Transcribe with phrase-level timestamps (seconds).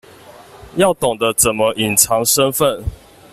[0.77, 2.81] 要懂得怎麼隱藏身份